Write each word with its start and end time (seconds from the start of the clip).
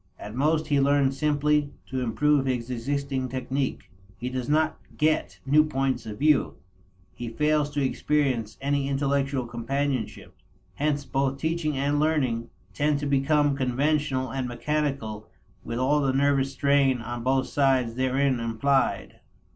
At 0.17 0.33
most 0.33 0.65
he 0.69 0.79
learns 0.81 1.15
simply 1.15 1.73
to 1.85 2.01
improve 2.01 2.47
his 2.47 2.71
existing 2.71 3.29
technique; 3.29 3.91
he 4.17 4.29
does 4.29 4.49
not 4.49 4.79
get 4.97 5.39
new 5.45 5.63
points 5.63 6.07
of 6.07 6.17
view; 6.17 6.55
he 7.13 7.29
fails 7.29 7.69
to 7.69 7.83
experience 7.85 8.57
any 8.61 8.87
intellectual 8.87 9.45
companionship. 9.45 10.35
Hence 10.73 11.05
both 11.05 11.37
teaching 11.37 11.77
and 11.77 11.99
learning 11.99 12.49
tend 12.73 12.97
to 12.97 13.05
become 13.05 13.55
conventional 13.55 14.31
and 14.31 14.47
mechanical 14.47 15.29
with 15.63 15.77
all 15.77 16.01
the 16.01 16.13
nervous 16.13 16.51
strain 16.51 16.99
on 17.03 17.21
both 17.21 17.45
sides 17.45 17.93
therein 17.93 18.39
implied. 18.39 19.19